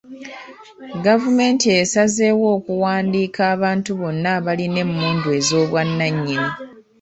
Gavumenti 1.05 1.67
esazeewo 1.81 2.45
okuwandiika 2.57 3.41
abantu 3.53 3.91
bonna 4.01 4.29
abalina 4.37 4.79
emmundu 4.85 5.27
ez'obwannannyini. 5.37 6.47